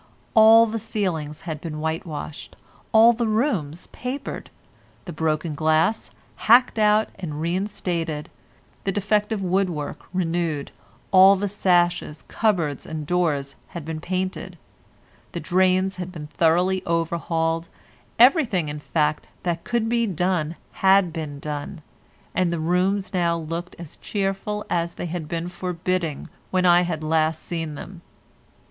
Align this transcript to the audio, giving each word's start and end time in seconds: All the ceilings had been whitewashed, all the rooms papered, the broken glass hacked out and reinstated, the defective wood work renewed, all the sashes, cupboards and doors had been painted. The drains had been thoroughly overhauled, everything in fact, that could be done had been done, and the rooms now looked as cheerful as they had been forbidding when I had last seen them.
All 0.33 0.65
the 0.65 0.79
ceilings 0.79 1.41
had 1.41 1.61
been 1.61 1.79
whitewashed, 1.79 2.55
all 2.91 3.13
the 3.13 3.27
rooms 3.27 3.85
papered, 3.91 4.49
the 5.05 5.13
broken 5.13 5.53
glass 5.53 6.09
hacked 6.37 6.79
out 6.79 7.09
and 7.19 7.39
reinstated, 7.39 8.27
the 8.83 8.91
defective 8.91 9.43
wood 9.43 9.69
work 9.69 9.99
renewed, 10.11 10.71
all 11.11 11.35
the 11.35 11.47
sashes, 11.47 12.23
cupboards 12.27 12.87
and 12.87 13.05
doors 13.05 13.53
had 13.77 13.85
been 13.85 14.01
painted. 14.01 14.57
The 15.33 15.39
drains 15.39 15.97
had 15.97 16.11
been 16.11 16.25
thoroughly 16.25 16.83
overhauled, 16.87 17.69
everything 18.17 18.69
in 18.69 18.79
fact, 18.79 19.27
that 19.43 19.63
could 19.63 19.87
be 19.87 20.07
done 20.07 20.55
had 20.81 21.13
been 21.13 21.39
done, 21.39 21.83
and 22.33 22.51
the 22.51 22.59
rooms 22.59 23.13
now 23.13 23.37
looked 23.37 23.75
as 23.77 23.97
cheerful 23.97 24.65
as 24.67 24.95
they 24.95 25.05
had 25.05 25.27
been 25.27 25.47
forbidding 25.47 26.27
when 26.49 26.65
I 26.65 26.81
had 26.81 27.03
last 27.03 27.43
seen 27.43 27.75
them. 27.75 28.01